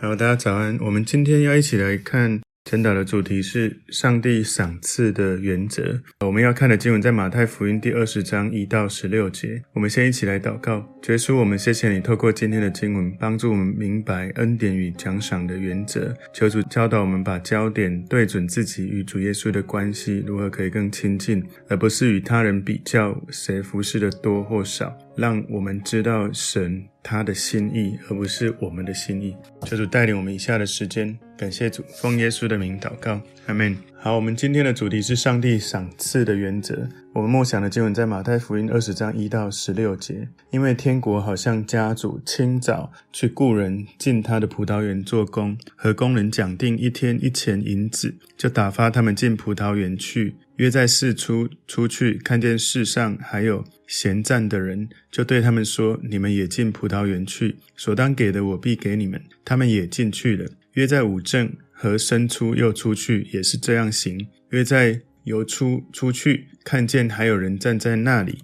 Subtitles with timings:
[0.00, 0.78] 好，大家早安。
[0.80, 2.40] 我们今天要一起来看
[2.70, 6.00] 晨祷的主题是上帝赏赐的原则。
[6.24, 9.60] 我们要看的经文在马太福音第二十章一到十六节。
[9.72, 16.14] 我们先一起来祷告，耶稣，我们谢谢你透过今天的经文，帮助我们明白恩典与奖赏的原则。
[16.32, 24.96] 求主教导我们，把焦点对准自己与主耶稣的关系，如何可以更亲近，而不是与他人比较谁服侍的多或少。
[25.18, 29.36] 让我们知道神他的心意，而不是我们的心意。
[29.66, 33.76] 求主带领我们以下的时间，感谢主，奉耶稣的名祷告，阿门。
[34.00, 36.88] 好，我们今天的主题是上帝赏赐的原则。
[37.12, 40.28] 我们默想的经文在马太福音二十章一到十六节。
[40.52, 50.36] 因为天国好像家主清早去雇人进他的葡萄园做工，和工人讲定一天一钱银子，就打发他们进葡萄园去。
[50.58, 60.48] 约在四初出去，看见世上还有闲站的人，就对他们说：“你们也进葡萄园去，所当给的我必给你们。”他们也进去了。
[60.74, 64.26] 约在五正和申初又出去，也是这样行。
[64.50, 68.40] 约在游出出去，看见还有人站在那里，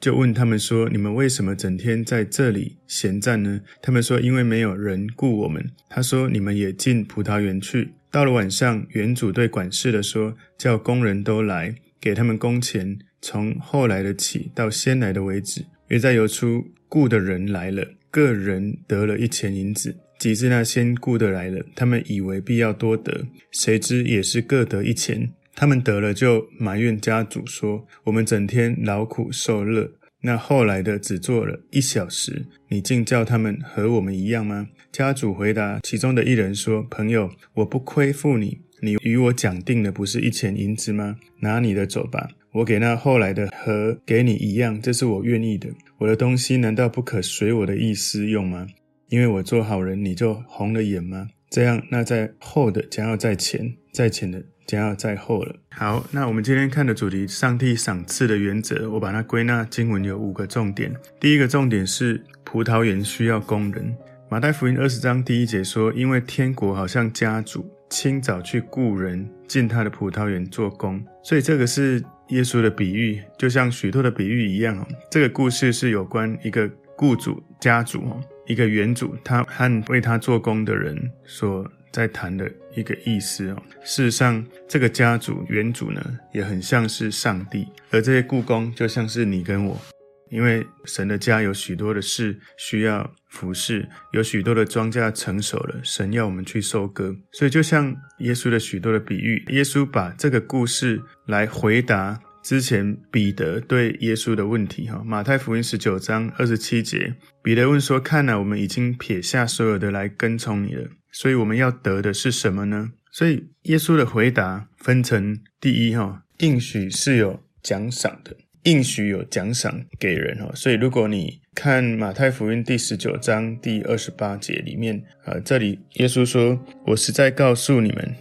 [0.00, 19.96] 就问他们说：“你们为什么整天在这里闲站呢？”他们说：“因为没有人雇我们。”他说：“你们也进葡萄园去。”到了晚上，园主对管事的说：“叫工人都来，给他们工钱，从后来的起到先来的为止。”约在游出雇的人来了，各人得了一钱银子。
[20.18, 25.30] 及至那先雇的来了，他们以为必要多得，谁知也是各得一钱。
[25.54, 29.92] 他们得了，就埋怨家主说：“我们整天劳苦受热。”
[30.22, 34.68] 那后来的只做了一小时，你竟叫他们和我们一样吗？
[34.90, 41.16] 家主回答其中的一人说：“朋友，我不亏负你，你与我讲定的不是一钱银子吗？
[41.40, 45.68] 拿你的走吧，我给那后来的和给你一样，这是我愿意的。
[45.98, 48.66] 我的东西难道不可随我的意思用吗？
[49.08, 51.28] 因为我做好人，你就红了眼吗？
[51.50, 55.54] 这样，那在后的将要在前，在前的。”将要在后了。
[55.70, 60.92] 好，那我们今天看的主题，上帝赏赐的原则，我把它归纳经文有五个重点。
[61.20, 63.96] 第一个重点是葡萄园需要工人。
[64.28, 74.84] 马太福音二十章第一节说，因为天国好像家主清早去雇人进他的葡萄园做工，所以这个是耶稣的比喻，就像许多的比喻一样。
[75.08, 78.02] 这个故事是有关一个雇主家主，
[78.46, 81.70] 一个园主，他和为他做工的人所。
[81.92, 83.62] 在谈的一个意思哦。
[83.82, 89.80] 事实上，这个家主、园主呢，也很像是上帝，而这些雇工就像是你跟我。
[90.28, 97.16] 因为神的家有许多的事需要服侍，有许多的庄稼成熟了，神要我们去收割。
[97.32, 104.86] 所以，就像耶稣的许多的比喻，耶稣把这个故事来回答之前彼得对耶稣的问题。
[104.86, 112.92] 哈，马太福音十九章二十七节，彼得问说：“看哪，我们已经撇下所有的来跟从你了。”所以我们要得的是什么呢？
[113.10, 120.52] 所以耶稣的回答分成第一哈，应许是有奖赏的，应许有奖赏给人哈。
[120.54, 128.14] 所以如果你看马太福音第十九章第二十八节里面呃，这里耶稣说：“我实在告诉你们，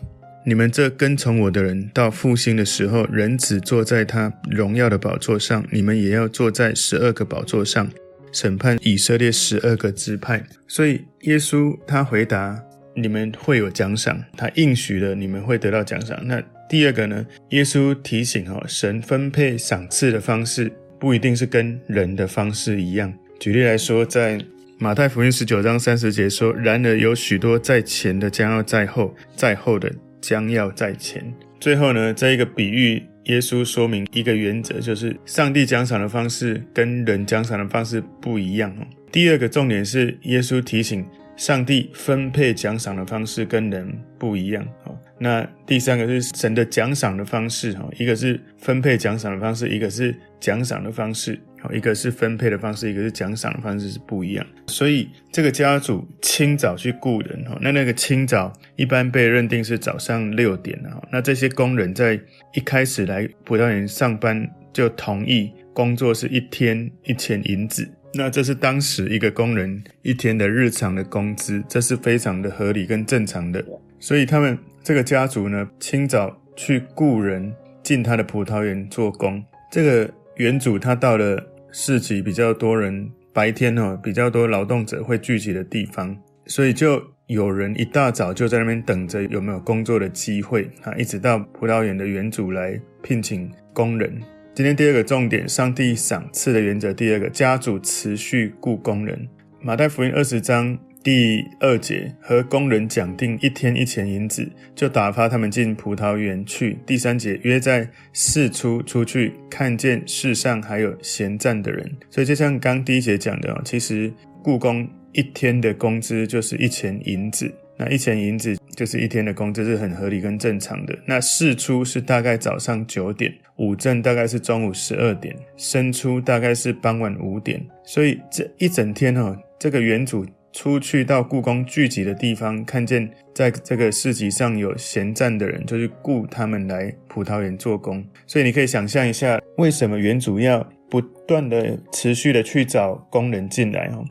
[0.45, 7.89] 你们这跟从我的人，到复兴的时候，人子坐在他荣耀的宝座上，你们也要坐在十二个宝座上，
[8.31, 12.61] 审判以色列十二个支派。”所以耶稣他回答。
[12.97, 16.17] 你们会有奖赏，他应许了你们会得到奖赏。
[16.23, 17.25] 那第二个呢？
[17.49, 23.13] 耶稣提醒哦，神分配赏赐的方式不一定是跟人的方式一样。
[23.37, 24.39] 举例来说，在
[24.77, 29.91] 马太福音十九章三十节说：“然而有许多在前的将要在后，在后的
[30.27, 31.23] 将要在前。”
[31.61, 38.87] 最后呢，这一个比喻，耶稣说明一个原则，就是上帝奖赏的方式跟人奖赏的方式不一样哦。
[39.11, 41.05] 第二个重点是耶稣提醒。
[41.37, 51.37] 上帝分配奖赏的方式跟人不一样，哦，那第三个是神的奖赏的方式，哈，一个是分配奖赏的方式，一个是奖赏的方式，
[51.73, 54.45] 一个是分配的方式，一个是奖赏的方式是不一样。
[54.67, 62.19] 所以这个家族清早去雇人，哈，那那个清早一般被认定是早上六点，哈，那这些工人在
[62.53, 67.87] 一开始来葡萄园上班就同意工作是一天一千银子。
[68.13, 73.61] 那这是当时一个工人一天的日常的工资，这是非常的合理跟正常的。
[73.99, 77.53] 所以他们这个家族呢，清早去雇人
[77.83, 79.43] 进他的葡萄园做工。
[79.69, 81.45] 这个园主他到了
[81.77, 94.17] 市集比较多人，白天哦比较多劳动者会聚集的地方，所以就有人一大早就在那边等着有没有工作的机会啊，一直到葡萄园的园主来聘请工人。
[94.53, 96.93] 今天第二个重点，上帝赏赐的原则。
[96.93, 99.27] 第二个，家主持续雇工人。
[99.59, 106.79] 马太福音二十章第二节，和工人讲定一天一钱银子，就打发他们进葡萄园去。
[106.83, 111.95] 第三节，约在四出出去，看见世上还有闲站的人。
[112.09, 114.11] 所以就像刚第一节讲的哦，其实
[114.41, 117.53] 故宫一天的工资就是一钱银子。
[117.77, 120.97] 那一钱银子就是一天的工资，是很合理跟正常的。
[121.05, 127.63] 那四出是大概早上九点，午正大概是中午十二点，申出大概是傍晚五点。
[127.83, 130.25] 所以这一整天哦，这个园主。
[130.55, 138.01] 出去到故宫聚集的地方，看见在这个市集上有闲站的人，就去雇他们来葡萄园做工。
[138.25, 143.91] 所以你可以想象一下，为什么园主要不断的、持续的去找工人进来？
[143.93, 144.05] 哦，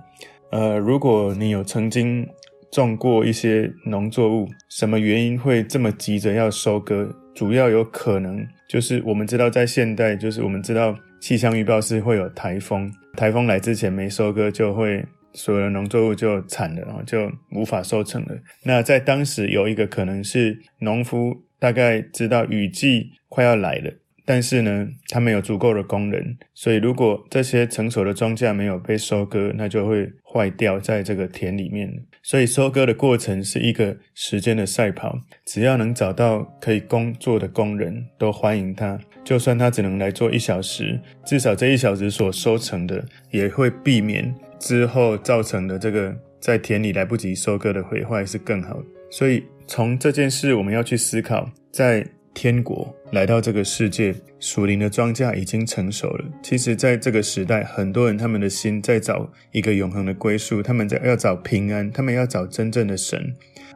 [0.50, 2.28] 呃，如果你有曾经
[2.70, 7.10] 种过一些农作物，什么原因会这么急着要收割？
[7.34, 15.02] 主要有可能就是我们知道，在现代，就是我们知道气象预报是会有台风，台风来之前没收割就会。
[15.34, 18.28] 所有的农作物就惨了，然后就无法收成了。
[18.64, 23.92] 那在当时有一个可能是农夫大概知道雨季快要来了，
[24.24, 31.92] 但是呢，他没有足够的工人，所以如果这些成熟的庄稼没有被收割，那就会坏掉在这个田里面。
[32.22, 38.98] 所以收割的过程是一个时间的赛跑，只要能找到可以工作的工人，都欢迎他。
[39.22, 44.34] 就算他只能来做一小时，至少这一小时所收成的也会避免。
[44.64, 52.02] 之后造成的这个在田里来不及收割的毁坏是更好的，所以从这件事我们要去思考，在
[52.32, 56.24] 天国来到这个世界，属灵的庄稼已经成熟了。
[56.42, 63.34] 其实，在这个时代，很多人他们的心在找一个永恒的归宿，他们在要找平安，他们要找真正的神。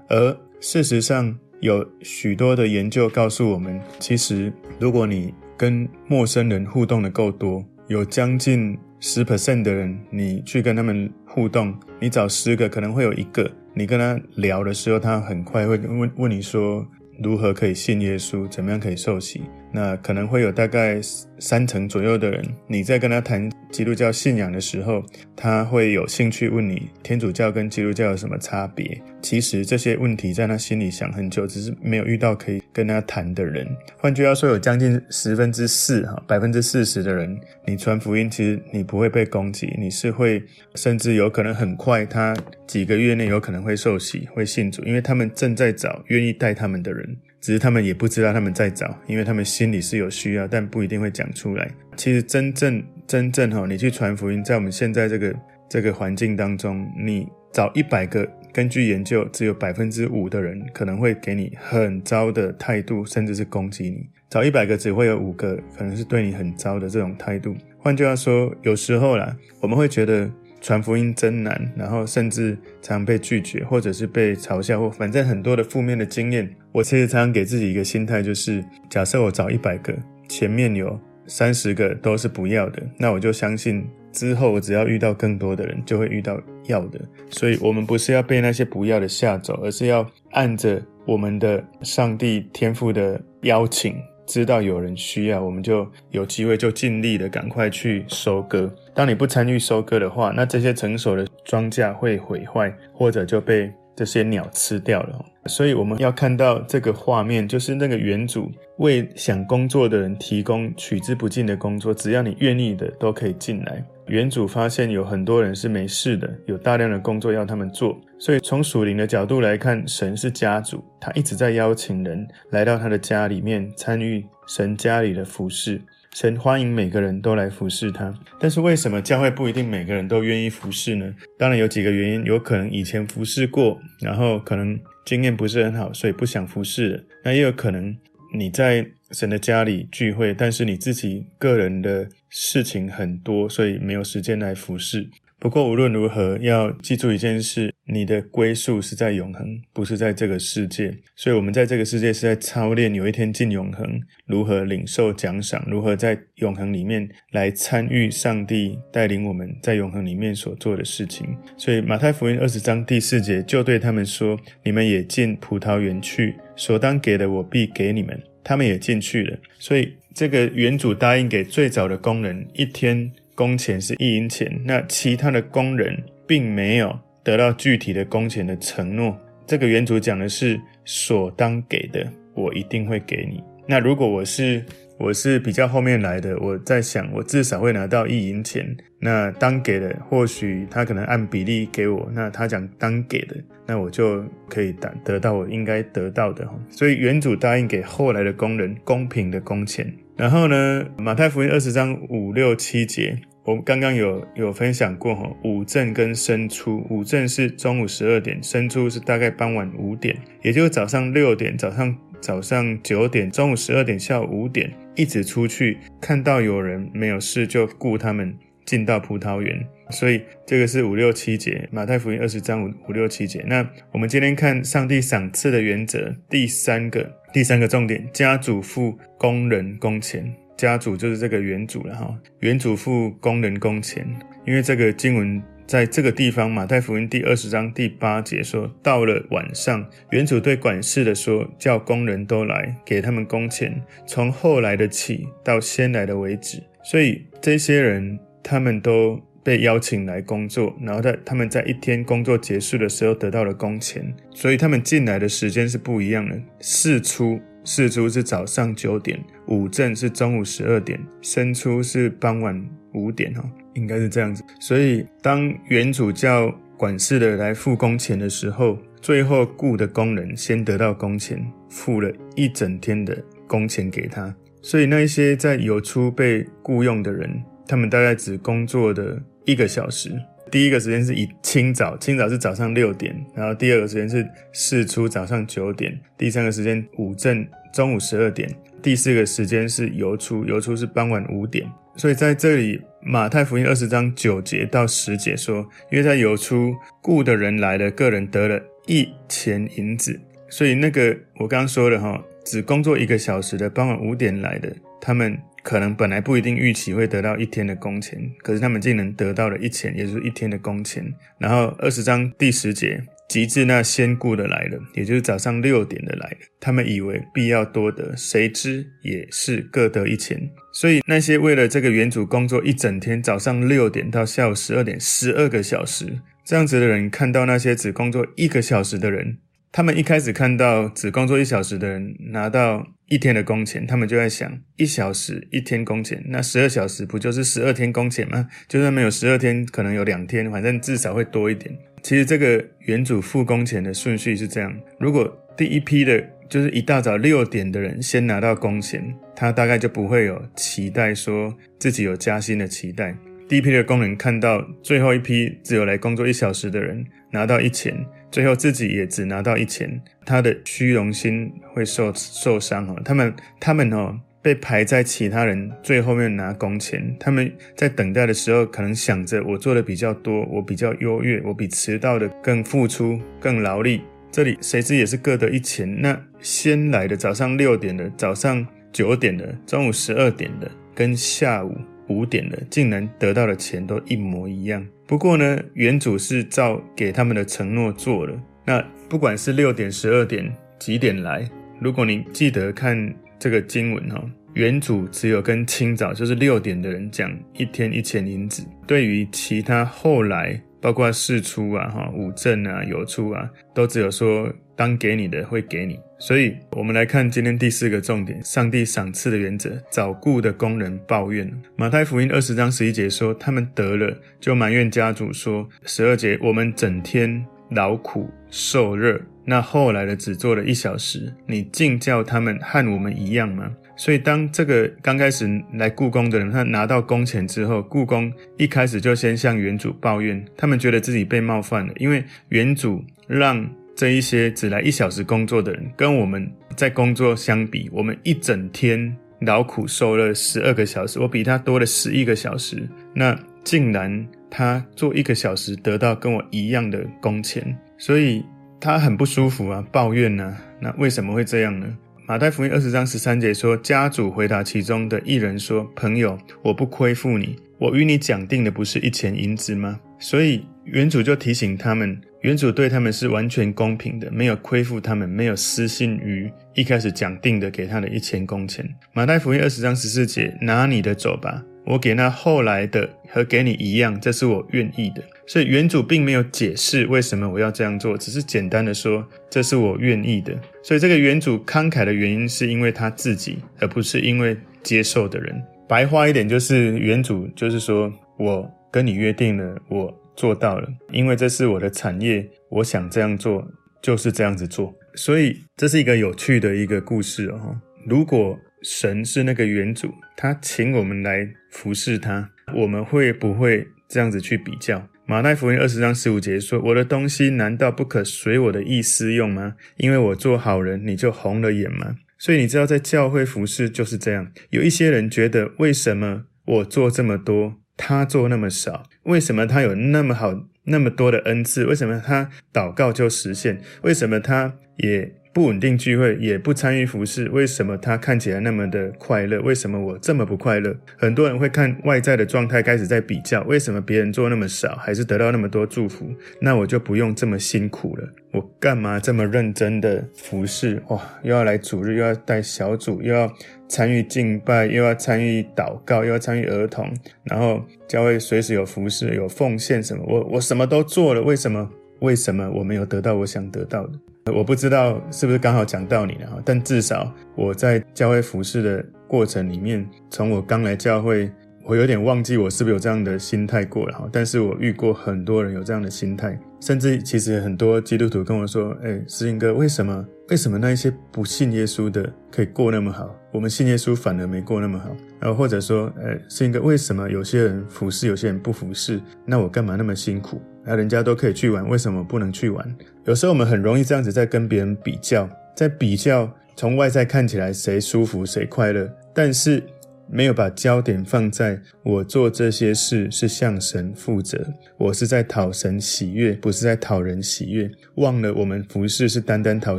[0.08, 4.50] 而事实上，有许多的研究告诉我们，其实
[4.81, 16.87] 如果你跟陌生人互动的够多，有将近十 percent 的人，你去跟他们互动，你找十个，可能会有一个，你跟他聊的时候，他很快会问问你说，
[17.23, 19.43] 如何可以信耶稣，怎么样可以受洗。
[19.70, 20.99] 那可能会有大概
[21.38, 25.03] 三成左右的人，你在跟他谈基督教信仰的时候，
[25.37, 29.00] 他会有兴趣问你天主教跟基督教有什么差别。
[29.20, 33.67] 其实这些问题在他心里想很久，只是没有遇到可以跟他谈的人。
[33.99, 40.43] 换句话说，有将近十分之四哈，百分之四十的人，你传福音，其实你不会被攻击，你是会，
[40.76, 42.35] 甚至有可能很快，他
[42.67, 47.17] 几个月内有可能会受洗，会信主，因为他们正在找愿意带他们的人。
[47.40, 51.70] 只是他们也不知道他们在找，因为他们心里是有需要，但不一定会讲出来。
[51.96, 55.35] 其实真正真正哈，你去传福音，在我们现在这个
[55.69, 64.06] 这个环境当中，你找一百个，根据研究，只有百分之五的人可能会给你很糟的态度，甚至是攻击你。
[64.31, 67.55] 找一百个，只会有五个可能是对你很糟的这种态度。
[67.79, 70.31] 换句话说，有时候啦，我们会觉得。
[70.60, 76.49] 传福音真难，然后甚至常被拒绝，或者是被嘲笑，或反正很多的负面的经验。
[76.72, 79.94] 我其实常常给自己一个心态，就是假设我找一百个，
[80.28, 87.00] 前面有三十个都是不要的，那我就相信之后我只要遇到更多的人，就会遇到要的。
[87.31, 93.94] 所以，我们不是要被那些不要的吓走，而是要按着我们的上帝天赋的邀请。
[94.28, 98.70] 知道有人需要，我们就有机会就尽力的赶快去收割。
[98.94, 105.25] 当你不参与收割的话，那这些成熟的庄稼会毁坏，或者就被这些鸟吃掉了。
[105.47, 113.85] 所以我们要看到这个画面，就是那个园主为想工作的人提供取之不尽的工作，只要你愿意的都可以进来。
[114.07, 125.83] 园主发现有很多人是没事的，有大量的工作要他们做，所以从属灵的角度来看，神是家主，他一直在邀请人来到他的家里面参与神家里的服事。
[126.20, 131.14] 神欢迎每个人都来服侍他，但是为什么教会不一定每个人都愿意服侍呢？
[131.38, 137.06] 当然有几个原因，有可能以前服侍过，然后可能经验不是很好，所以不想服侍。
[137.22, 137.96] 那也有可能
[138.37, 145.08] 你在神的家里聚会，但是你自己个人的事情很多，所以没有时间来服侍。
[145.38, 150.95] 不过无论如何，要记住一件事：你的归宿是在永恒，不是在这个世界。
[151.16, 161.26] 所以，我们在这个世界是在操练，有一天进永恒，如何领受奖赏，如何在永恒里面来参与上帝带领我们在永恒里面所做的事情。
[161.57, 169.38] 所以，马太福音二十章第四节就对他们说：“你们也进葡萄园去，所当给的，我必给你们。”他们也进去了。
[169.59, 173.11] 所以，这个园主答应给最早的工人一天。
[173.35, 179.14] 工钱是一银钱，那其他的工人并没有得到具体的工钱的承诺。
[179.47, 183.44] 这个原主讲的是所当给的，我一定会给你。
[183.66, 184.64] 那如果我是
[184.99, 188.75] 我是比较后面来的，我在想，我至少会拿到一银钱。
[188.99, 192.11] 那当给的，或许他可能按比例给我。
[192.14, 196.49] 那他讲当给的，那我就可以得得到我应该得到的。
[196.70, 199.87] 所以原主答应给后来的工人公平的工钱。
[200.16, 203.18] 然后呢，马太福音二十章五六七节。
[203.49, 218.37] 我刚刚有有分享过哈，午正跟申初，午正是中午十二点，申初是大概傍晚五点，也就是早上六点、早上早上九点、中午十二点、下午五点，一直出去看到有人没有事就雇他们
[218.67, 223.43] 进到葡萄园，所以这个是五六七节，马太福音二十章五五六七节。
[223.47, 230.37] 那我们今天看上帝赏赐的原则，第三个第三个重点，家主付工人工钱。
[230.59, 234.05] 家主就是这个原主了哈，原主付工人工钱，
[234.45, 246.61] 因为这个经文在这个地方，马太福音第二十章第八节说，到了晚上，原主对管事的说，叫工人都来，给他们工钱，从后来的起到先来的为止。
[246.83, 257.41] 所以这些人他们都被邀请来工作，然后在他们在一天工作结束的时候得到了工钱，所以他们进来的时间是不一样的，巳初。
[257.70, 263.44] 巳初是早上九点，午正是中午十二点，申初是傍晚五点哈，
[263.75, 264.42] 应该是这样子。
[264.58, 273.14] 所以当原主叫管事的来付工钱的时候，最后雇的工人先得到工钱，付了一整天的
[273.46, 274.34] 工钱给他。
[274.62, 277.30] 所以那一些在酉初被雇佣的人，
[277.66, 280.10] 他们大概只工作的一个小时。
[280.50, 288.48] 第一个时间是以清早，清早是早上六点，然后第二个时间是巳初早上九点，第三个时间午正中午十二点，
[288.82, 291.66] 第四个时间是酉初，酉初是傍晚五点。
[291.96, 305.38] 所以在这里，马太福音二十章九节到十节说，因为在游出雇的人来了，个人得了一钱银子，所以那个我刚刚说的哈，只工作一个小时的傍晚五点来的，他们。
[305.64, 311.04] 可能本来不一定预期会得到一天的工钱，可是他们竟能得到了一钱，也就是一天的工钱。
[311.37, 320.50] 然后二十章第十节，及至那先雇的来了，也就是早上六点的来了，他们以为必要多得，谁知也是各得一钱。
[320.73, 329.38] 所以那些为了这个原主工作一整天，早上六点到下午十二点，十二个小时，这样子的人看到那些只工作一个小时的人。
[329.70, 338.49] 他们一开始看到只工作一小时的人拿到一天的工钱，他们就在想：一小时一天工钱，那十二小时不就是十二天工钱吗？
[338.66, 341.76] 就算没有十二天，可能有两天，反正至少会多一点。
[342.02, 353.14] 其实这个原主付工钱的顺序是这样：如果第一批的，就是一大早六点的人先拿到工钱，他大概就不会有期待说自己有加薪的期待。
[353.49, 357.95] 第一批的工人看到最后一批只有来工作一小时的人拿到一钱。
[358.31, 363.00] 最后自己也只拿到一钱，他的虚荣心会受受伤哦。
[363.02, 374.02] 他们他们哦被排在其他人最后面拿工钱，他们在等待的时候可能想着我做的比较多，我比较优越，我比迟到的更付出更劳力。
[374.30, 376.00] 这里谁知也是各得一钱。
[376.00, 381.75] 那先来的早上六点的、早上九点的、中午十二点的跟下午
[382.09, 384.87] 五点的，竟然得到的钱都一模一样。
[385.07, 388.38] 不过呢，原主是照给他们的承诺做了。
[388.64, 391.49] 那不管是六点、十二点几点来，
[391.80, 394.23] 如果你记得看这个经文哈，
[394.54, 398.64] 原主只有跟清早就是六点的人讲一天一钱银子。
[398.87, 405.99] 对于其他后来，包括巳初啊、哈五正啊、有初啊，都只有说当给你的会给你。
[406.21, 409.71] 所以，我们来看今天第四个重点：上帝赏赐的原则。
[409.88, 411.49] 早雇的工人抱怨。
[411.76, 423.69] 马太福音二十章十一节说，他们得了就埋怨家主说：十二节，我们整天劳苦受热，那后来的只做了一小时，你竟叫他们和我们一样吗？
[423.97, 433.69] 所以，当这个刚开始来故宫的人，他拿到工钱之后，故宫一开始就先向原主抱怨，他们觉得自己被冒犯了，因为原主让。
[433.99, 442.88] 这一些只来一小时工作的人，跟我们在工作相比，我们一整天劳苦受了十二个小时，我比他多了十一个小时。
[443.12, 448.45] 那竟然他做一个小时得到跟我一样的工钱，所以
[448.80, 450.62] 他很不舒服啊，抱怨呢、啊。
[450.80, 451.87] 那为什么会这样呢？
[452.26, 462.20] 马太福音二十章十三节说，家主回答其中的一人说：“朋友，我不亏负你，我与你讲定的不是一钱银子吗？”所以原主就提醒他们。
[462.42, 468.88] 原主对他们是完全公平的，没有亏负他们，没有失信于一开始讲定的给他的一钱工钱。
[469.12, 475.23] 马太福音二十章十四节，拿你的走吧，我给那后来的和给你一样，这是我愿意的。
[475.47, 480.54] 所以原主并没有解释为什么我要这样做，只是简单的说，这是我愿意的。
[480.83, 485.59] 所以这个原主慷慨的原因是因为他自己，而不是因为接受的人。
[485.88, 493.66] 白话一点就是，原主就是说，我跟你约定了，我做到了，因为这是我的产业，我想这样做，
[494.02, 494.95] 就是这样子做。
[495.14, 497.75] 所以这是一个有趣的一个故事哦。
[498.07, 505.08] 如果神是那个原主，他请我们来服侍他，我们会不会这样子去比较？
[505.26, 509.75] 马太福音二十章十五节说：“我的东西难道不可随我的意思用吗？
[509.97, 514.50] 因为我做好人，你就红了眼吗？”所以你知道，在教会服侍就是这样。
[514.70, 519.11] 有一些人觉得，为什么我做这么多，他做那么少？
[519.25, 521.85] 为什么他有那么好、那么多的恩赐？
[521.85, 523.82] 为什么他祷告就实现？
[524.02, 525.35] 为什么他也？
[525.59, 529.61] 不稳定聚会，也不参与服饰，为什么他看起来那么的快乐？
[529.61, 530.95] 为什么我这么不快乐？
[531.17, 536.33] 很多人会看外在的状态，开始在比较，为什么别人做那么少，还是得到那么多祝福？
[536.61, 541.03] 那我就不用这么辛苦了，我干嘛这么认真的服饰？
[541.09, 543.53] 哇，又要来主日，又要带小组，又要
[543.88, 547.12] 参与敬拜，又要参与祷告，又要参与儿童，
[547.43, 550.23] 然后教会随时有服饰，有奉献什么？
[550.25, 551.91] 我我什么都做了，为什么？
[552.21, 554.12] 为什么我没有得到我想得到的？
[554.52, 561.50] 我不知道是不是刚好讲到你了，但至少我在教会服事的过程里面，从我刚来教会，
[561.85, 564.28] 我有点忘记我是不是有这样的心态过了哈。
[564.33, 579.21] 但是我遇过很多人有这样的心态，甚至其实很多基督徒跟我说：“哎，世金哥，为什么为什么那一些不信耶稣的可以过那么好，我们信耶稣反而没过那么好？”然后或者说：“哎，世金哥，为什么有些人服事，有些人不服事？
[579.45, 582.97] 那我干嘛那么辛苦？”那人家都可以去玩，为什么不能去玩？
[583.26, 589.83] 有时候我们很容易这样子在跟别人比较，在比较从外在看起来谁舒服谁快乐，但是
[590.30, 594.66] 没有把焦点放在我做这些事是向神负责，
[594.97, 597.90] 我是在讨神喜悦，不是在讨人喜悦。
[598.14, 599.99] 忘了我们服事是单单讨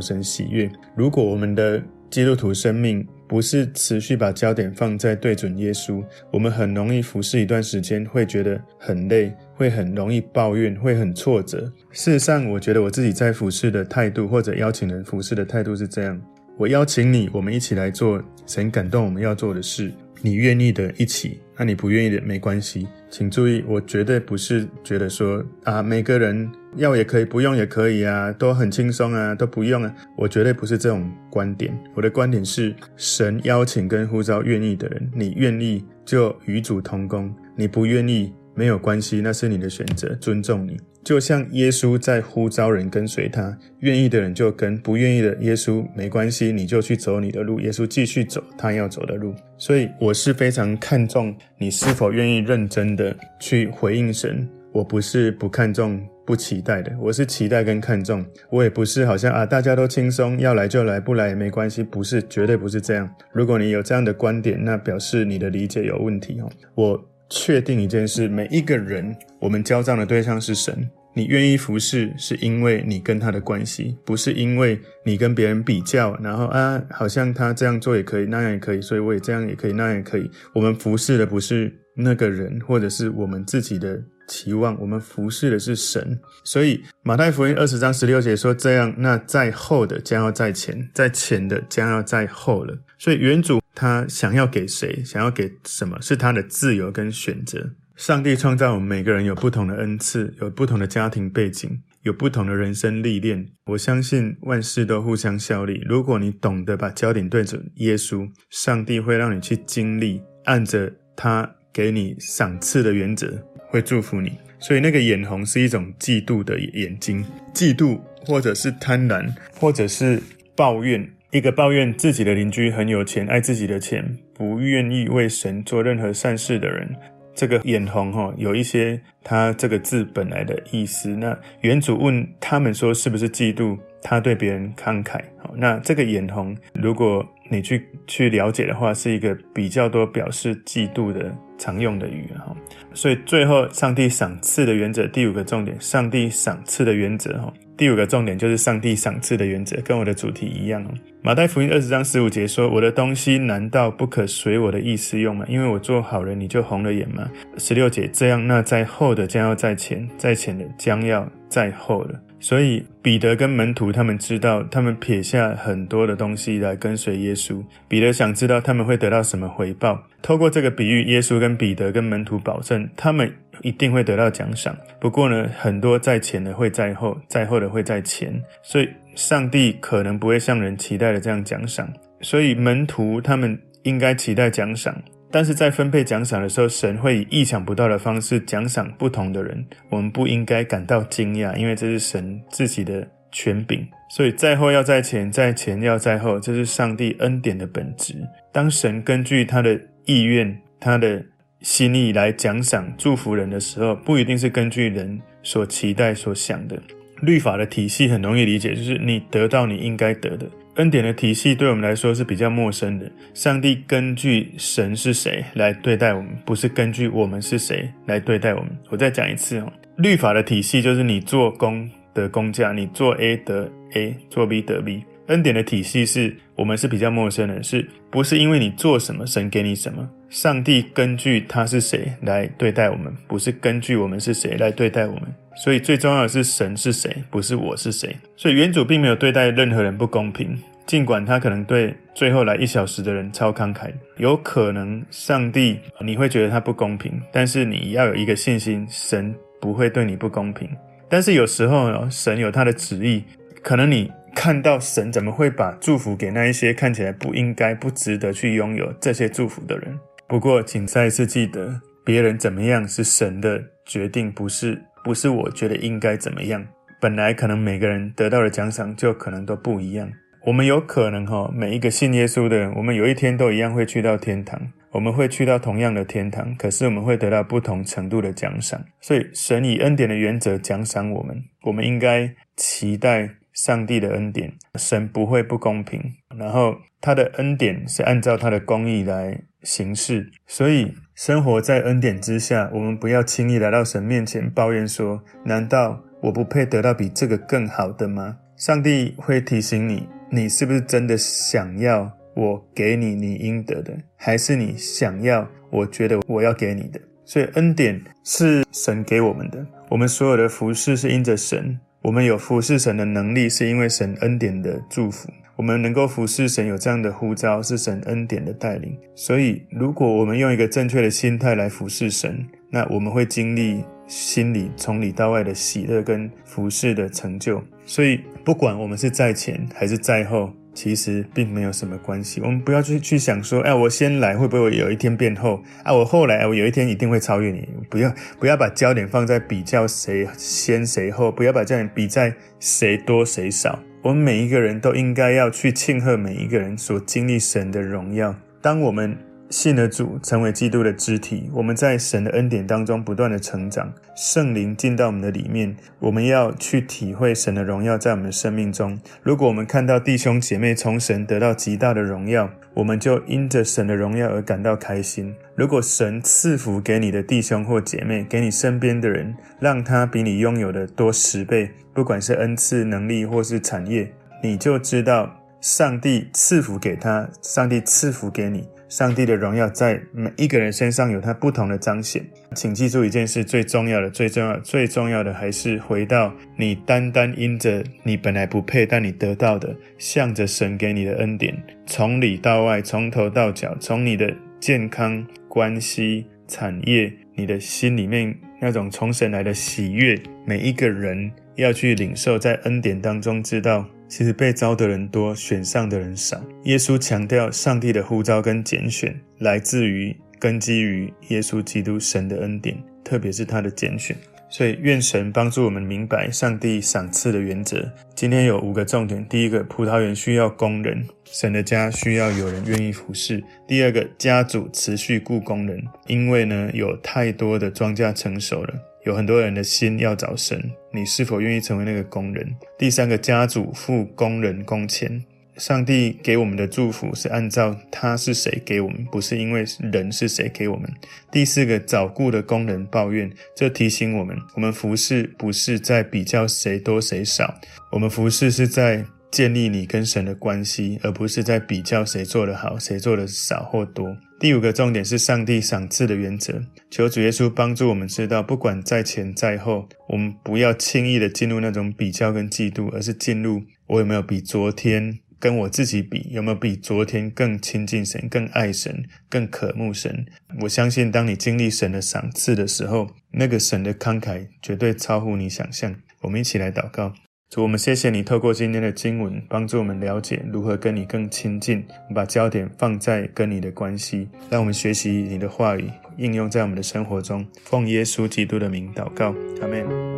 [0.00, 0.68] 神喜悦。
[0.96, 1.80] 如果我们的
[2.10, 11.72] 基督徒生命，不是持续把焦点放在对准耶稣，我们很容易服侍一段时间，会觉得很累，会很容易抱怨，会很挫折。
[11.92, 16.20] 事实上，我觉得我自己在服侍的态度，或者邀请人服侍的态度是这样：
[16.58, 19.92] 我邀请你，我们一起来做神感动我们要做的事。
[20.20, 22.88] 你愿意的一起，那你不愿意的没关系。
[23.10, 26.50] 请注意，我绝对不是觉得说啊，每个人。
[26.76, 29.94] 要也可以，不用也可以啊，都很轻松啊，都不用啊。
[30.16, 31.76] 我绝对不是这种观点。
[31.94, 40.76] 我的观点是，神邀请跟呼召愿意的人，你愿意就与主同工，你不愿意没有关系，那是你的选择，尊重你。
[41.02, 49.34] 就像耶稣在呼召人跟随他，愿意的人就跟，不愿意的耶稣没关系，你就去走你的路，耶稣继续走他要走的路。
[49.56, 54.46] 所以我是非常看重你是否愿意认真的去回应神。
[54.72, 55.98] 我不是不看重。
[56.26, 63.10] 不期待的，我是期待跟看重，我也不是好像啊，大家都轻松，要来就来，不来也没关系，不是，绝对不是这样。
[63.32, 66.48] 如果你有这样的观点，那表示你的理解有问题哦。
[66.76, 70.90] 我确定一件事，每一个人，我们交账的对象是神。
[71.14, 80.30] 你愿意服侍，是因为你跟他的关系，不是因为你跟别人比较，然后啊，好像他这样做也可以，那样也可以，所以我也这样也可以，那样也可以。
[80.54, 84.02] 我们服侍的不是那个人，或者是我们自己的。
[84.28, 92.72] 期望我们服侍的是神，所以马太福音二十章十六节说这样，那在后的将要在前，在前的将要在后了。
[92.96, 97.70] 所以原主他想要给谁，想要给什么，是他的自由跟选择。
[97.96, 103.46] 上帝创造我们每个人有不同的恩赐，有不同的家庭背景，有不同的人生历练。
[103.66, 105.82] 我相信万事都互相效力。
[105.86, 113.46] 如果你懂得把焦点对准耶稣，上帝会让你去经历，按着他给你赏赐的原则。
[113.68, 120.20] 会祝福你，所以那个眼红是一种嫉妒的眼睛，嫉妒或者是贪婪，或者是
[120.56, 121.08] 抱怨。
[121.30, 126.88] 一个抱怨自己的邻居很有钱，爱自己的钱，不愿意为神做任何善事的人，
[127.34, 131.08] 这个眼红哈，有一些他这个字本来的意思。
[131.10, 135.20] 那原主问他们说，是不是嫉妒他对别人慷慨？
[135.38, 141.34] 好，那这个眼红，如果你去去了解的话，是一个比较多表示嫉妒的。
[141.60, 142.56] 常用的语哈，
[142.94, 150.88] 所以最后上帝赏赐的原则，第五个重点，上帝赏赐的原则哈，第五个重点就是上帝赏赐的原则，跟我的主题一样哦。
[151.22, 155.46] 马太福音二十章十五节说：“我的东西难道不可随我的意思用吗？
[155.48, 162.20] 因为我做好了，你就红了眼吗？”十六节这样，那在后的将要在前，在前的将要在后了。
[162.40, 167.62] 所以彼得跟门徒他们知道，他们撇下很多的东西来跟随耶稣。
[167.86, 170.02] 彼得想知道他们会得到什么回报。
[170.22, 173.30] 透过这个比喻，耶稣跟彼得跟门徒保证，他们
[173.62, 174.74] 一定会得到奖赏。
[174.98, 178.32] 不过呢，很多在前的会在后，在后的会在前。
[178.62, 181.86] 所以上帝可能不会像人期待的这样奖赏。
[182.22, 184.94] 所以门徒他们应该期待奖赏。
[185.30, 189.64] 但是在分配奖赏的时候，神会以意想不到的方式奖赏不同的人。
[189.88, 193.86] 我们不应该感到惊讶，因为这是神自己的权柄。
[194.10, 198.14] 所以在后要在前，在前要在后，这是上帝恩典的本质。
[198.50, 201.22] 当神根据他的意愿、他的
[201.60, 206.76] 心意来奖赏、祝福人的时候，不一定是根据人所期待、所想的。
[207.22, 210.46] 律法的体系很容易理解，就是你得到你应该得的。
[210.76, 213.10] 恩典的体系对我们来说是比较陌生的。
[213.34, 218.70] 上帝根据神是谁来对待我们，不是根据我们是谁来对待我们。
[218.88, 225.04] 我再讲一次哦，律法的体系就是你做工得工价，你做 A 得 A，做 B 得 B。
[225.26, 230.08] 恩典的体系是我们是比较陌生的，是不是因为你做什么，神给你什么？
[230.30, 235.22] 上帝根据他是谁来对待我们，不是根据我们是谁来对待我们。
[235.56, 238.16] 所以最重要的是神是谁，不是我是谁。
[238.36, 240.56] 所以原主并没有对待任何人不公平。
[240.86, 250.68] 尽管他可能对最后来一小时的人超慷慨，有可能上帝你会觉得他不公平，但是你要有一个信心，神不会对你不公平。
[251.08, 253.24] 但是有时候呢，神有他的旨意，
[253.62, 259.98] 可能你看到神怎么会把祝福给那一些看起来不应该、不值得去拥有这些祝福的人。
[260.30, 266.64] 不过，请再一次记得，别人怎么样是神的决定，不是不是我觉得应该怎么样。
[267.00, 270.08] 本来可能每个人得到的奖赏就可能都不一样。
[270.46, 278.80] 我们有可能哈，每一个信耶稣的人，我们有一天都一样会去到天堂，我们会去到同样的天堂，可是我们会得到不同程度的奖赏。
[279.00, 284.52] 所以神以恩典的原则奖赏我们，我们应该期待上帝的恩典。
[284.76, 286.00] 神不会不公平，
[286.38, 290.30] 然后他的恩典是按照他的公义来行事。
[290.46, 298.38] 所以生活在恩典之下，我们不要轻易来到神面前抱怨说：难道我不配得到比这个更好的吗？
[298.56, 300.08] 上帝会提醒你。
[300.32, 307.00] 你是不是真的想要我给你你应得的，还是你想要我觉得我要给你的？
[307.24, 315.28] 所以恩典是神给我们的，我们所有的服饰是因着神，我们有服侍神的能力是因为神恩典的祝福，
[315.60, 318.96] 我们能够服侍神有这样的呼召是神恩典的带领。
[319.14, 327.62] 所以如果我们用一个正确的心态来服侍神，那我们会经历心里从里到外的喜乐跟服侍的成就。
[327.84, 332.40] 所以，不管我们是在前还是在后，其实并没有什么关系。
[332.40, 335.62] 我们不要去去想说，哎，我先来会不会有一天变后？
[335.84, 337.68] 啊，我后来，我有一天一定会超越你。
[337.90, 343.78] 不要不要把焦点放在比较谁先谁后，不要把焦点比在谁多谁少。
[344.02, 348.34] 我们每一个人都应该要去庆贺每一个人所经历神的荣耀。
[348.62, 349.14] 当我们
[349.50, 358.98] 信了主，成为基督的肢体，我们在神的恩典当中不断的成长，圣灵进到我们的里面，我们要去体会神的荣耀在我们的生命中。
[359.22, 365.34] 如果我们看到弟兄姐妹从神得到极大的荣耀，我们就因着神的荣耀而感到开心。
[365.56, 371.68] 如果神赐福给你的弟兄或姐妹，给你身边的人，让他比你拥有的多十倍，
[372.00, 374.10] 不管是恩赐、能力或是产业，
[374.42, 378.66] 你就知道上帝赐福给他，上帝赐福给你。
[378.88, 401.30] 上帝的荣耀在每一个人身上有他不同的彰显，请记住一件事：最重要的、最重要、最重要的，还是回到你单单因着你本来不配，但你得到的，向着神给你的恩典，从里到外，从头到脚，从你的健康、关系、产业，你的心里面那种从神来的喜悦，每一个人
[401.60, 403.86] 要去领受，在恩典当中知道。
[404.08, 406.42] 其实被招的人多，选上的人少。
[406.64, 414.16] 耶稣强调，上帝的呼召跟拣选来自于根基于耶稣基督神的恩典，特别是他的拣选。
[414.48, 417.88] 所以，愿神帮助我们明白上帝赏赐的原则。
[418.16, 428.74] 今天有五个重点：第一个，葡萄园需要工人，神的家需要有人愿意服侍；第二个，家主持续雇工人，因为呢，有太多的庄稼成熟了。
[429.04, 432.54] 有很多人的心要找神，你是否愿意成为那个工人？
[432.78, 435.24] 第三个，家主付工人工钱，
[435.56, 440.90] 上帝给我们的祝福是按照他是谁给我们，不是因为人是谁给我们。
[441.32, 447.54] 第四个，找雇的工人抱怨，这提醒我们，我们服侍不是在比较谁多谁少，
[447.90, 454.16] 我们服侍是在建立你跟神的关系，而不是在比较谁做得好，谁做得少或多。
[454.40, 456.60] 第五个重点是上帝赏赐的原则。
[456.90, 470.24] 求主耶稣帮助我们知道，不管在前在后，我们不要轻易的进入那种比较跟嫉妒，而是进入我有没有比昨天跟我自己比，有没有比昨天更亲近神、更爱神、更渴慕神。
[470.62, 475.94] 我相信，当你经历神的赏赐的时候，那个神的慷慨绝对超乎你想象。
[476.22, 477.12] 我们一起来祷告。
[477.50, 481.84] 主，我们谢谢你透过今天的经文，帮助我们了解如何跟你更亲近，
[482.14, 487.44] 把焦点放在跟你的关系，让我们学习你的话语，应用在我们的生活中。
[487.64, 490.09] 奉耶稣基督的名祷告，阿门。